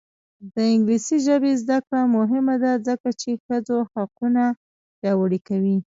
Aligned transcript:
د 0.53 0.55
انګلیسي 0.73 1.17
ژبې 1.25 1.51
زده 1.61 1.77
کړه 1.85 2.01
مهمه 2.17 2.55
ده 2.63 2.71
ځکه 2.87 3.09
چې 3.21 3.29
ښځو 3.45 3.77
حقونه 3.93 4.43
پیاوړي 4.99 5.39
کوي. 5.47 5.77